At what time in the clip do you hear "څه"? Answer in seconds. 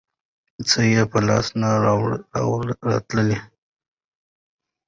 0.69-0.79